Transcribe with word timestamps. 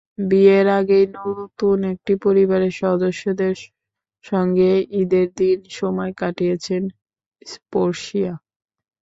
বিয়ের 0.29 0.67
আগেই 0.79 1.05
নতুন 1.17 1.77
একটি 1.93 2.13
পরিবারের 2.25 2.73
সদস্যদের 2.81 3.55
সঙ্গে 4.25 4.69
ঈদের 5.01 5.27
দিন 5.39 5.57
সময় 5.71 6.11
কাটিয়েছেন 6.17 6.83
স্পর্শিয়া। 7.47 8.33